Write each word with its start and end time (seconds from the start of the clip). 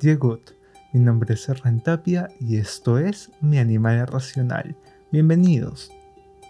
Diego, 0.00 0.40
mi 0.94 1.00
nombre 1.00 1.34
es 1.34 1.46
Rentapia 1.62 2.30
y 2.40 2.56
esto 2.56 2.98
es 2.98 3.30
Mi 3.42 3.58
Animal 3.58 4.06
Racional. 4.06 4.74
Bienvenidos. 5.12 5.92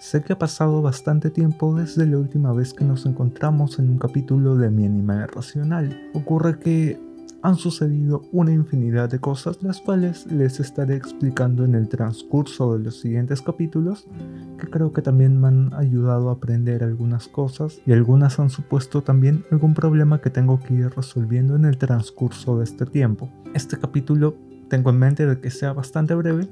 Sé 0.00 0.23
que 0.23 0.34
ha 0.34 0.38
pasado 0.38 0.83
bastante 0.83 1.30
tiempo 1.30 1.74
desde 1.74 2.06
la 2.06 2.18
última 2.18 2.52
vez 2.52 2.72
que 2.72 2.84
nos 2.84 3.06
encontramos 3.06 3.80
en 3.80 3.90
un 3.90 3.98
capítulo 3.98 4.54
de 4.54 4.71
Mi 4.71 4.86
Animal 4.86 5.26
Racional. 5.26 6.00
Ocurre 6.14 6.60
que 6.60 7.00
han 7.42 7.56
sucedido 7.56 8.22
una 8.32 8.53
infinidad 8.53 9.08
de 9.08 9.19
cosas 9.19 9.62
las 9.62 9.80
cuales 9.80 10.26
les 10.26 10.60
estaré 10.60 10.96
explicando 10.96 11.65
en 11.65 11.74
el 11.74 11.88
transcurso 11.88 12.76
de 12.76 12.85
los 12.85 13.01
siguientes 13.01 13.40
capítulos 13.40 14.06
que 14.58 14.69
creo 14.69 14.92
que 14.92 15.01
también 15.01 15.40
me 15.40 15.48
han 15.48 15.72
ayudado 15.74 16.29
a 16.29 16.34
aprender 16.34 16.84
algunas 16.84 17.29
cosas 17.29 17.80
y 17.87 17.92
algunas 17.92 18.38
han 18.38 18.51
supuesto 18.51 19.02
también 19.02 19.45
algún 19.51 19.73
problema 19.73 20.20
que 20.20 20.29
tengo 20.29 20.61
que 20.61 20.74
ir 20.74 20.91
resolviendo 20.95 21.56
en 21.56 21.65
el 21.65 21.79
transcurso 21.79 22.59
de 22.59 22.65
este 22.65 22.84
tiempo. 22.84 23.30
Este 23.55 23.79
capítulo 23.79 24.37
tengo 24.69 24.91
en 24.91 24.98
mente 24.98 25.27
de 25.27 25.41
que 25.41 25.51
sea 25.51 25.73
bastante 25.73 26.15
breve 26.15 26.48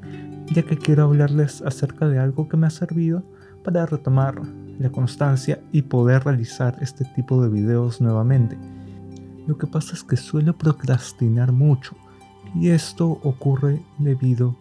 ya 0.46 0.62
que 0.62 0.78
quiero 0.78 1.05
hablarles 1.05 1.60
acerca 1.62 2.09
de 2.09 2.18
algo 2.18 2.48
que 2.48 2.56
me 2.56 2.66
ha 2.66 2.70
servido 2.70 3.23
para 3.62 3.84
retomar 3.84 4.41
la 4.78 4.91
constancia 4.91 5.60
y 5.70 5.82
poder 5.82 6.24
realizar 6.24 6.77
este 6.80 7.05
tipo 7.14 7.42
de 7.42 7.50
videos 7.50 8.00
nuevamente 8.00 8.56
lo 9.48 9.57
que 9.57 9.66
pasa 9.66 9.95
es 9.95 10.05
que 10.05 10.19
suelo 10.19 10.57
procrastinar 10.59 11.52
mucho 11.52 11.97
y 12.55 12.69
esto 12.69 13.19
ocurre 13.23 13.80
debido 13.98 14.55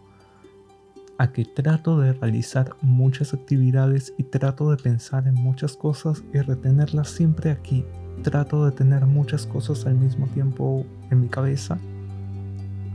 a 1.17 1.33
que 1.33 1.43
trato 1.43 1.99
de 1.99 2.13
realizar 2.13 2.73
muchas 2.81 3.33
actividades 3.33 4.13
y 4.17 4.23
trato 4.23 4.71
de 4.71 4.77
pensar 4.77 5.27
en 5.27 5.33
muchas 5.33 5.75
cosas 5.75 6.23
y 6.33 6.39
retenerlas 6.39 7.09
siempre 7.09 7.51
aquí. 7.51 7.83
Trato 8.23 8.63
de 8.63 8.71
tener 8.71 9.05
muchas 9.05 9.45
cosas 9.45 9.85
al 9.85 9.95
mismo 9.95 10.25
tiempo 10.27 10.85
en 11.11 11.19
mi 11.19 11.27
cabeza 11.27 11.77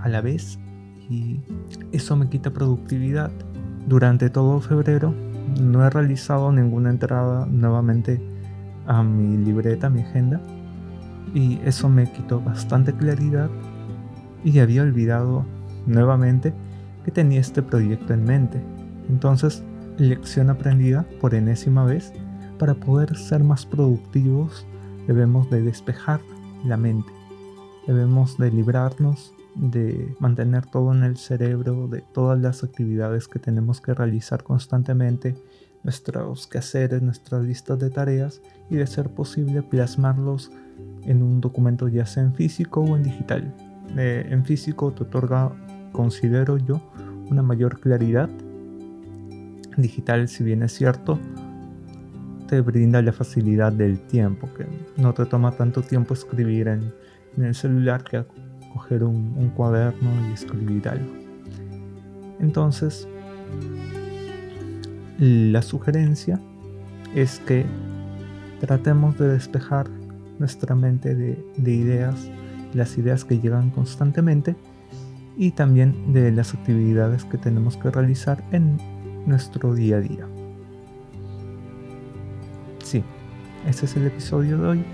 a 0.01 0.09
la 0.09 0.23
vez 0.23 0.59
y 1.11 1.41
eso 1.93 2.17
me 2.17 2.31
quita 2.31 2.51
productividad. 2.53 3.31
Durante 3.87 4.31
todo 4.31 4.63
febrero 4.63 5.15
no 5.61 5.85
he 5.85 5.91
realizado 5.91 6.53
ninguna 6.53 6.89
entrada 6.89 7.45
nuevamente 7.45 8.19
a 8.87 9.03
mi 9.03 9.37
libreta, 9.37 9.89
a 9.89 9.91
mi 9.91 10.01
agenda 10.01 10.41
y 11.35 11.61
eso 11.65 11.89
me 11.89 12.11
quitó 12.11 12.41
bastante 12.41 12.93
claridad 12.93 13.51
y 14.45 14.59
había 14.59 14.83
olvidado 14.83 15.45
nuevamente 15.87 16.53
que 17.05 17.11
tenía 17.11 17.41
este 17.41 17.63
proyecto 17.63 18.15
en 18.15 18.25
mente. 18.25 18.63
Entonces, 19.09 19.63
lección 19.99 20.51
aprendida 20.51 21.05
por 21.21 21.35
enésima 21.35 21.85
vez, 21.85 22.13
para 22.59 22.75
poder 22.75 23.17
ser 23.17 23.43
más 23.43 23.67
productivos 23.67 24.67
debemos 25.07 25.51
de 25.51 25.63
despejar 25.63 26.21
la 26.65 26.77
mente, 26.77 27.11
debemos 27.87 28.39
de 28.39 28.53
librarnos 28.53 29.35
de 29.55 30.15
mantener 30.19 30.67
todo 30.67 30.93
en 30.93 31.03
el 31.03 31.17
cerebro, 31.17 31.89
de 31.89 32.01
todas 32.01 32.41
las 32.41 32.65
actividades 32.65 33.29
que 33.29 33.39
tenemos 33.39 33.81
que 33.81 33.95
realizar 33.95 34.43
constantemente, 34.43 35.37
nuestros 35.83 36.47
quehaceres, 36.47 37.03
nuestras 37.03 37.43
listas 37.43 37.79
de 37.79 37.91
tareas 37.91 38.41
y 38.71 38.77
de 38.77 38.87
ser 38.87 39.11
posible 39.11 39.63
plasmarlos 39.63 40.53
en 41.05 41.23
un 41.23 41.41
documento 41.41 41.89
ya 41.89 42.07
sea 42.07 42.23
en 42.23 42.35
físico 42.35 42.81
o 42.81 42.97
en 42.97 43.03
digital. 43.03 43.55
Eh, 43.97 44.27
en 44.31 44.45
físico 44.45 44.93
te 44.93 45.05
otorga, 45.05 45.53
considero 45.93 46.57
yo, 46.59 46.81
una 47.31 47.43
mayor 47.43 47.81
claridad. 47.81 48.29
Digital, 49.77 50.29
si 50.29 50.45
bien 50.45 50.63
es 50.63 50.73
cierto, 50.73 51.19
te 52.47 52.61
brinda 52.61 53.01
la 53.01 53.13
facilidad 53.13 53.73
del 53.73 53.99
tiempo, 54.01 54.49
que 54.55 54.67
no 55.01 55.15
te 55.15 55.25
toma 55.27 55.53
tanto 55.53 55.83
tiempo 55.83 56.15
escribir 56.15 56.69
en, 56.69 56.93
el 57.39 57.55
celular 57.55 58.05
que 58.05 58.25
coger 58.75 59.05
un, 59.05 59.35
un 59.39 59.49
cuaderno 59.51 60.11
y 60.29 60.35
escribir 60.35 60.87
algo. 60.89 61.13
Entonces, 62.41 63.09
la 65.19 65.63
sugerencia 65.63 66.41
es 67.15 67.39
que 67.41 67.65
tratemos 68.61 69.17
de 69.19 69.29
despejar 69.29 69.89
nuestra 70.43 70.75
mente 70.75 71.15
de, 71.15 71.73
ideas, 71.73 72.29
las 72.75 72.99
ideas 72.99 73.25
que 73.25 73.39
llegan 73.39 73.71
constantemente 73.71 74.57
y 75.37 75.53
también 75.53 76.13
de 76.13 76.33
las 76.33 76.53
actividades 76.53 77.25
que 77.25 77.39
tenemos 77.39 77.77
que 77.77 77.93
realizar 77.93 78.43
en 78.51 78.77
nuestro 79.25 79.73
día 79.73 79.99
a 79.99 80.01
día. 80.01 80.27
Sí, 82.83 83.05
ese 83.69 83.87
es 83.87 83.97
el 83.97 84.09
episodio 84.09 84.59
de 84.59 84.67
hoy, 84.67 84.85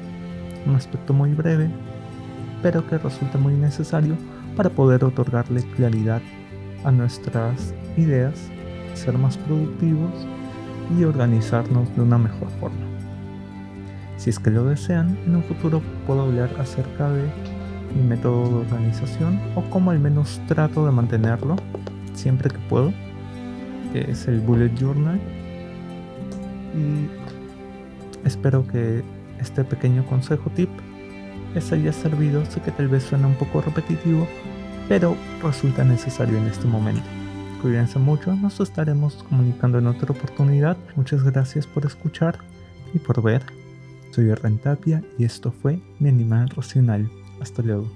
un 0.67 0.75
aspecto 0.75 1.15
muy 1.15 1.33
breve, 1.33 1.71
pero 2.63 2.87
que 2.87 2.99
resulta 2.99 3.39
muy 3.39 3.55
necesario 3.55 4.17
para 4.55 4.69
poder 4.69 5.03
otorgarle 5.03 5.63
claridad 5.77 6.21
a 6.85 6.93
nuestras 6.93 7.73
ideas, 7.97 8.35
ser 8.93 9.17
más 9.17 9.39
productivos 9.39 10.13
y 10.99 11.05
organizarnos 11.05 11.89
de 11.97 12.03
una 12.03 12.19
mejor 12.19 12.51
forma. 12.61 12.98
Si 14.19 14.31
es 14.31 14.39
que 14.39 14.51
lo 14.51 14.65
desean, 14.65 15.17
en 15.25 15.37
un 15.37 15.45
futuro 15.45 15.81
puedo 16.07 16.23
hablar 16.23 16.51
acerca 16.59 17.11
de 17.11 17.23
mi 17.97 18.03
método 18.03 18.49
de 18.49 18.57
organización 18.57 19.41
o 19.55 19.63
cómo 19.71 19.93
al 19.93 20.01
menos 20.01 20.41
trato 20.47 20.85
de 20.85 20.93
mantenerlo 20.93 21.57
siempre 22.15 22.51
que 22.51 22.59
puedo, 22.69 22.93
es 23.95 24.27
el 24.27 24.41
bullet 24.41 24.75
journal. 24.77 25.21
Y 26.75 28.27
espero 28.27 28.67
que 28.67 29.03
este 29.41 29.65
pequeño 29.65 30.05
consejo 30.05 30.51
tip 30.51 30.69
les 31.55 31.73
haya 31.73 31.93
servido. 31.93 32.45
Sé 32.47 32.61
que 32.61 32.73
tal 32.73 32.89
vez 32.89 33.05
suena 33.05 33.29
un 33.29 33.35
poco 33.35 33.61
repetitivo, 33.61 34.27
pero 34.89 35.17
resulta 35.43 35.85
necesario 35.85 36.37
en 36.39 36.47
este 36.49 36.67
momento. 36.67 37.07
Cuídense 37.63 37.99
mucho, 37.99 38.35
nos 38.35 38.61
estaremos 38.61 39.25
comunicando 39.29 39.79
en 39.79 39.87
otra 39.87 40.13
oportunidad. 40.13 40.77
Muchas 40.97 41.23
gracias 41.23 41.67
por 41.67 41.87
escuchar 41.87 42.39
y 42.93 42.99
por 42.99 43.23
ver. 43.23 43.58
Soy 44.11 44.33
Rentapia 44.35 45.03
y 45.19 45.25
esto 45.25 45.53
fue 45.53 45.81
Mi 45.99 46.09
Animal 46.09 46.49
Racional. 46.51 47.11
Hasta 47.41 47.63
luego. 47.63 47.89